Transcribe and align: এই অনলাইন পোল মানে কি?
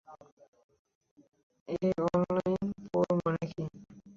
এই 1.67 1.89
অনলাইন 2.07 2.67
পোল 2.87 3.09
মানে 3.25 3.45
কি? 3.51 3.63